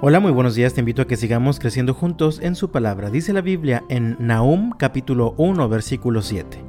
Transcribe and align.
Hola, 0.00 0.20
muy 0.20 0.30
buenos 0.30 0.54
días. 0.54 0.74
Te 0.74 0.80
invito 0.80 1.02
a 1.02 1.08
que 1.08 1.16
sigamos 1.16 1.58
creciendo 1.58 1.92
juntos 1.92 2.38
en 2.40 2.54
su 2.54 2.70
palabra. 2.70 3.10
Dice 3.10 3.32
la 3.32 3.40
Biblia 3.40 3.82
en 3.88 4.16
Nahum 4.20 4.70
capítulo 4.70 5.34
1 5.38 5.68
versículo 5.68 6.22
7. 6.22 6.62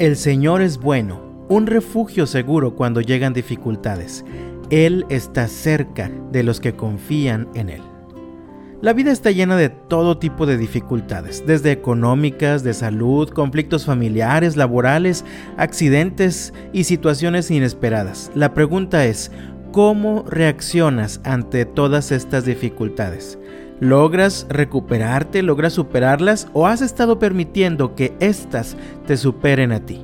El 0.00 0.16
Señor 0.16 0.62
es 0.62 0.78
bueno, 0.78 1.46
un 1.48 1.68
refugio 1.68 2.26
seguro 2.26 2.74
cuando 2.74 3.00
llegan 3.00 3.34
dificultades. 3.34 4.24
Él 4.70 5.06
está 5.10 5.46
cerca 5.46 6.10
de 6.32 6.42
los 6.42 6.58
que 6.58 6.74
confían 6.74 7.46
en 7.54 7.68
Él. 7.68 7.82
La 8.82 8.94
vida 8.94 9.12
está 9.12 9.30
llena 9.30 9.54
de 9.54 9.68
todo 9.68 10.18
tipo 10.18 10.44
de 10.44 10.58
dificultades, 10.58 11.44
desde 11.46 11.70
económicas, 11.70 12.64
de 12.64 12.74
salud, 12.74 13.28
conflictos 13.28 13.86
familiares, 13.86 14.56
laborales, 14.56 15.24
accidentes 15.56 16.52
y 16.72 16.82
situaciones 16.82 17.48
inesperadas. 17.52 18.32
La 18.34 18.54
pregunta 18.54 19.06
es, 19.06 19.30
¿Cómo 19.72 20.26
reaccionas 20.28 21.22
ante 21.24 21.64
todas 21.64 22.12
estas 22.12 22.44
dificultades? 22.44 23.38
¿Logras 23.80 24.46
recuperarte? 24.50 25.42
¿Logras 25.42 25.72
superarlas? 25.72 26.46
¿O 26.52 26.66
has 26.66 26.82
estado 26.82 27.18
permitiendo 27.18 27.94
que 27.94 28.12
éstas 28.20 28.76
te 29.06 29.16
superen 29.16 29.72
a 29.72 29.80
ti? 29.80 30.02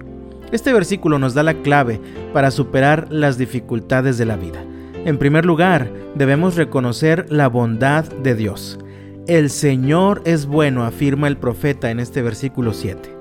Este 0.52 0.73
versículo 0.73 1.18
nos 1.18 1.34
da 1.34 1.42
la 1.42 1.52
clave 1.52 2.00
para 2.32 2.50
superar 2.50 3.09
las 3.10 3.36
dificultades 3.36 4.16
de 4.16 4.24
la 4.24 4.36
vida. 4.36 4.64
En 5.04 5.18
primer 5.18 5.45
lugar, 5.45 5.92
debemos 6.14 6.56
reconocer 6.56 7.26
la 7.28 7.48
bondad 7.48 8.06
de 8.06 8.34
Dios. 8.34 8.78
El 9.26 9.50
Señor 9.50 10.23
es 10.24 10.46
bueno, 10.46 10.84
afirma 10.84 11.28
el 11.28 11.37
profeta 11.37 11.90
en 11.90 12.00
este 12.00 12.23
versículo 12.23 12.73
7. 12.73 13.14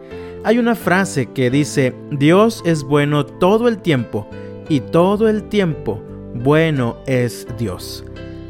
Hay 0.46 0.60
una 0.60 0.76
frase 0.76 1.26
que 1.26 1.50
dice, 1.50 1.94
Dios 2.10 2.64
es 2.66 2.84
bueno 2.84 3.26
todo 3.26 3.68
el 3.68 3.80
tiempo 3.80 4.30
y 4.70 4.80
todo 4.80 5.28
el 5.28 5.44
tiempo 5.50 6.07
bueno 6.44 6.98
es 7.06 7.48
Dios. 7.58 8.04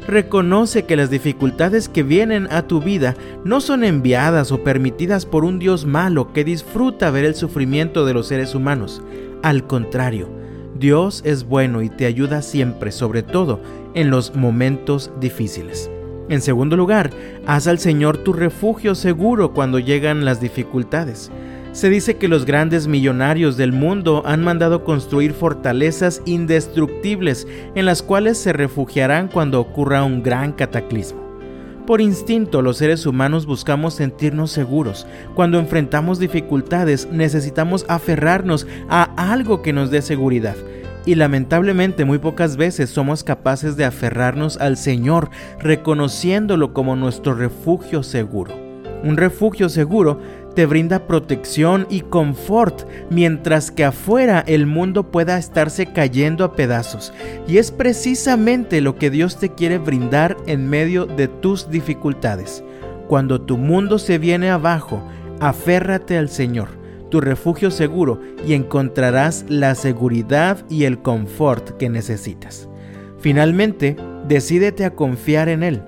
Reconoce 0.06 0.84
que 0.84 0.96
las 0.96 1.10
dificultades 1.10 1.88
que 1.88 2.02
vienen 2.02 2.48
a 2.50 2.62
tu 2.62 2.80
vida 2.80 3.14
no 3.44 3.60
son 3.60 3.84
enviadas 3.84 4.52
o 4.52 4.64
permitidas 4.64 5.26
por 5.26 5.44
un 5.44 5.58
Dios 5.58 5.84
malo 5.84 6.32
que 6.32 6.44
disfruta 6.44 7.10
ver 7.10 7.26
el 7.26 7.34
sufrimiento 7.34 8.06
de 8.06 8.14
los 8.14 8.28
seres 8.28 8.54
humanos. 8.54 9.02
Al 9.42 9.66
contrario, 9.66 10.30
Dios 10.78 11.22
es 11.26 11.44
bueno 11.44 11.82
y 11.82 11.90
te 11.90 12.06
ayuda 12.06 12.40
siempre, 12.40 12.90
sobre 12.90 13.22
todo 13.22 13.60
en 13.94 14.10
los 14.10 14.34
momentos 14.34 15.10
difíciles. 15.20 15.90
En 16.28 16.40
segundo 16.40 16.76
lugar, 16.76 17.10
haz 17.46 17.66
al 17.66 17.78
Señor 17.78 18.18
tu 18.18 18.32
refugio 18.32 18.94
seguro 18.94 19.52
cuando 19.52 19.78
llegan 19.78 20.24
las 20.24 20.40
dificultades. 20.40 21.30
Se 21.78 21.90
dice 21.90 22.16
que 22.16 22.26
los 22.26 22.44
grandes 22.44 22.88
millonarios 22.88 23.56
del 23.56 23.70
mundo 23.70 24.24
han 24.26 24.42
mandado 24.42 24.82
construir 24.82 25.32
fortalezas 25.32 26.22
indestructibles 26.24 27.46
en 27.76 27.86
las 27.86 28.02
cuales 28.02 28.36
se 28.36 28.52
refugiarán 28.52 29.28
cuando 29.28 29.60
ocurra 29.60 30.02
un 30.02 30.24
gran 30.24 30.50
cataclismo. 30.50 31.20
Por 31.86 32.00
instinto 32.00 32.62
los 32.62 32.78
seres 32.78 33.06
humanos 33.06 33.46
buscamos 33.46 33.94
sentirnos 33.94 34.50
seguros. 34.50 35.06
Cuando 35.36 35.60
enfrentamos 35.60 36.18
dificultades 36.18 37.06
necesitamos 37.12 37.86
aferrarnos 37.86 38.66
a 38.88 39.04
algo 39.32 39.62
que 39.62 39.72
nos 39.72 39.92
dé 39.92 40.02
seguridad. 40.02 40.56
Y 41.06 41.14
lamentablemente 41.14 42.04
muy 42.04 42.18
pocas 42.18 42.56
veces 42.56 42.90
somos 42.90 43.22
capaces 43.22 43.76
de 43.76 43.84
aferrarnos 43.84 44.56
al 44.56 44.76
Señor, 44.76 45.30
reconociéndolo 45.60 46.74
como 46.74 46.96
nuestro 46.96 47.36
refugio 47.36 48.02
seguro. 48.02 48.66
Un 49.04 49.16
refugio 49.16 49.68
seguro 49.68 50.18
te 50.58 50.66
brinda 50.66 51.06
protección 51.06 51.86
y 51.88 52.00
confort, 52.00 52.82
mientras 53.10 53.70
que 53.70 53.84
afuera 53.84 54.42
el 54.44 54.66
mundo 54.66 55.12
pueda 55.12 55.38
estarse 55.38 55.86
cayendo 55.92 56.42
a 56.42 56.54
pedazos. 56.54 57.12
Y 57.46 57.58
es 57.58 57.70
precisamente 57.70 58.80
lo 58.80 58.96
que 58.96 59.08
Dios 59.08 59.38
te 59.38 59.50
quiere 59.50 59.78
brindar 59.78 60.36
en 60.48 60.68
medio 60.68 61.06
de 61.06 61.28
tus 61.28 61.70
dificultades. 61.70 62.64
Cuando 63.06 63.40
tu 63.40 63.56
mundo 63.56 64.00
se 64.00 64.18
viene 64.18 64.50
abajo, 64.50 65.00
aférrate 65.38 66.18
al 66.18 66.28
Señor, 66.28 66.70
tu 67.08 67.20
refugio 67.20 67.70
seguro, 67.70 68.20
y 68.44 68.54
encontrarás 68.54 69.44
la 69.48 69.76
seguridad 69.76 70.64
y 70.68 70.86
el 70.86 70.98
confort 70.98 71.76
que 71.76 71.88
necesitas. 71.88 72.68
Finalmente, 73.20 73.96
decídete 74.26 74.84
a 74.84 74.96
confiar 74.96 75.48
en 75.48 75.62
Él. 75.62 75.82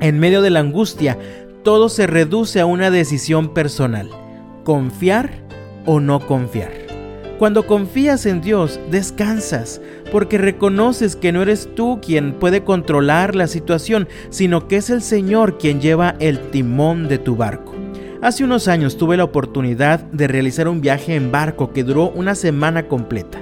En 0.00 0.18
medio 0.18 0.40
de 0.40 0.48
la 0.48 0.60
angustia, 0.60 1.18
todo 1.62 1.88
se 1.88 2.06
reduce 2.06 2.60
a 2.60 2.66
una 2.66 2.90
decisión 2.90 3.52
personal, 3.54 4.10
confiar 4.64 5.30
o 5.86 6.00
no 6.00 6.20
confiar. 6.20 6.72
Cuando 7.38 7.66
confías 7.66 8.26
en 8.26 8.40
Dios, 8.40 8.80
descansas, 8.90 9.80
porque 10.10 10.38
reconoces 10.38 11.14
que 11.14 11.30
no 11.30 11.42
eres 11.42 11.68
tú 11.76 12.00
quien 12.04 12.32
puede 12.32 12.64
controlar 12.64 13.36
la 13.36 13.46
situación, 13.46 14.08
sino 14.30 14.66
que 14.66 14.76
es 14.76 14.90
el 14.90 15.02
Señor 15.02 15.56
quien 15.56 15.80
lleva 15.80 16.16
el 16.18 16.50
timón 16.50 17.06
de 17.06 17.18
tu 17.18 17.36
barco. 17.36 17.74
Hace 18.20 18.42
unos 18.42 18.66
años 18.66 18.96
tuve 18.96 19.16
la 19.16 19.22
oportunidad 19.22 20.00
de 20.00 20.26
realizar 20.26 20.66
un 20.66 20.80
viaje 20.80 21.14
en 21.14 21.30
barco 21.30 21.72
que 21.72 21.84
duró 21.84 22.10
una 22.10 22.34
semana 22.34 22.88
completa. 22.88 23.38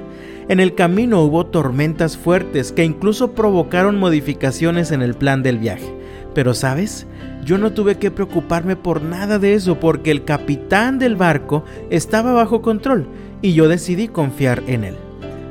En 0.48 0.60
el 0.60 0.74
camino 0.74 1.22
hubo 1.22 1.46
tormentas 1.46 2.18
fuertes 2.18 2.72
que 2.72 2.84
incluso 2.84 3.32
provocaron 3.32 3.98
modificaciones 3.98 4.90
en 4.90 5.00
el 5.00 5.14
plan 5.14 5.42
del 5.42 5.58
viaje. 5.58 5.95
Pero 6.36 6.52
sabes, 6.52 7.06
yo 7.46 7.56
no 7.56 7.72
tuve 7.72 7.94
que 7.94 8.10
preocuparme 8.10 8.76
por 8.76 9.00
nada 9.00 9.38
de 9.38 9.54
eso 9.54 9.80
porque 9.80 10.10
el 10.10 10.24
capitán 10.24 10.98
del 10.98 11.16
barco 11.16 11.64
estaba 11.88 12.34
bajo 12.34 12.60
control 12.60 13.08
y 13.40 13.54
yo 13.54 13.68
decidí 13.68 14.08
confiar 14.08 14.62
en 14.66 14.84
él. 14.84 14.96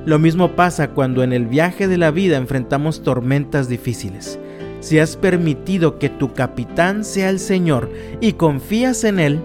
Lo 0.05 0.19
mismo 0.19 0.51
pasa 0.51 0.91
cuando 0.91 1.23
en 1.23 1.33
el 1.33 1.47
viaje 1.47 1.87
de 1.87 1.97
la 1.97 2.11
vida 2.11 2.37
enfrentamos 2.37 3.01
tormentas 3.01 3.67
difíciles. 3.67 4.37
Si 4.79 4.99
has 4.99 5.17
permitido 5.17 5.97
que 5.97 6.09
tu 6.09 6.33
capitán 6.33 7.03
sea 7.03 7.31
el 7.31 7.39
Señor 7.39 7.91
y 8.21 8.33
confías 8.33 9.03
en 9.05 9.19
Él, 9.19 9.39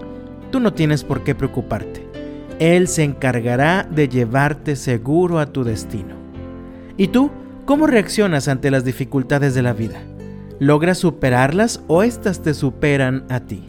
tú 0.51 0.59
no 0.59 0.73
tienes 0.73 1.03
por 1.03 1.23
qué 1.23 1.33
preocuparte. 1.33 2.07
Él 2.59 2.87
se 2.87 3.03
encargará 3.03 3.87
de 3.89 4.07
llevarte 4.07 4.75
seguro 4.75 5.39
a 5.39 5.47
tu 5.47 5.63
destino. 5.63 6.13
¿Y 6.97 7.07
tú 7.07 7.31
cómo 7.65 7.87
reaccionas 7.87 8.47
ante 8.47 8.69
las 8.69 8.85
dificultades 8.85 9.55
de 9.55 9.63
la 9.63 9.73
vida? 9.73 10.03
¿Logras 10.61 10.99
superarlas 10.99 11.81
o 11.87 12.03
éstas 12.03 12.43
te 12.43 12.53
superan 12.53 13.25
a 13.29 13.39
ti? 13.39 13.63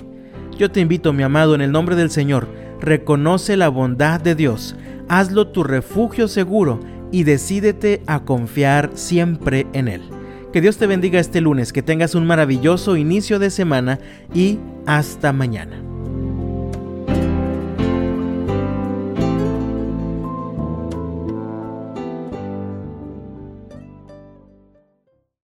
Yo 0.58 0.70
te 0.70 0.80
invito, 0.80 1.14
mi 1.14 1.22
amado, 1.22 1.54
en 1.54 1.62
el 1.62 1.72
nombre 1.72 1.97
del 1.97 2.10
Señor, 2.10 2.47
reconoce 2.82 3.56
la 3.56 3.70
bondad 3.70 4.20
de 4.20 4.34
Dios, 4.34 4.76
hazlo 5.08 5.48
tu 5.48 5.64
refugio 5.64 6.28
seguro 6.28 6.81
y 7.10 7.22
decídete 7.22 8.02
a 8.06 8.26
confiar 8.26 8.91
siempre 8.92 9.66
en 9.72 9.88
Él. 9.88 10.02
Que 10.52 10.60
Dios 10.60 10.76
te 10.76 10.86
bendiga 10.86 11.19
este 11.19 11.41
lunes, 11.41 11.72
que 11.72 11.81
tengas 11.81 12.14
un 12.14 12.26
maravilloso 12.26 12.98
inicio 12.98 13.38
de 13.38 13.48
semana 13.48 13.98
y 14.34 14.58
hasta 14.84 15.32
mañana. 15.32 15.91